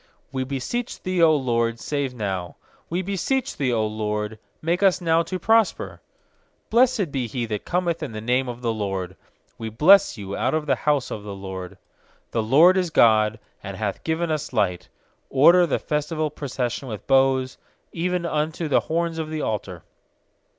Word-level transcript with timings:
25We 0.33 0.47
beseech 0.47 1.03
Thee, 1.03 1.17
0 1.17 1.33
LORD, 1.35 1.79
save 1.79 2.15
now! 2.15 2.55
We 2.89 3.03
beseech 3.03 3.55
Thee, 3.55 3.67
0 3.69 3.85
LORD, 3.85 4.39
make 4.59 4.81
us 4.81 4.99
now 4.99 5.21
to 5.21 5.37
prosper! 5.37 6.01
26Blessed 6.71 7.11
be 7.11 7.27
he 7.27 7.45
that 7.45 7.65
cometh 7.65 8.01
in 8.01 8.11
the 8.11 8.19
name 8.19 8.49
of 8.49 8.63
the 8.63 8.73
LORD; 8.73 9.15
We 9.59 9.69
bless 9.69 10.17
you 10.17 10.35
out 10.35 10.55
of 10.55 10.65
the 10.65 10.73
house 10.75 11.11
of 11.11 11.21
the 11.21 11.35
LORD. 11.35 11.77
27The 12.33 12.49
LORD 12.49 12.77
is 12.77 12.89
God, 12.89 13.37
and 13.61 13.77
hath 13.77 14.03
given 14.03 14.31
us 14.31 14.51
light; 14.53 14.89
Order 15.29 15.67
the 15.67 15.77
festival 15.77 16.31
procession 16.31 16.87
with 16.87 17.05
boughs, 17.05 17.59
even 17.91 18.25
unto 18.25 18.67
the 18.67 18.79
horns 18.79 19.19
of 19.19 19.29
the 19.29 19.41
altar. 19.41 19.83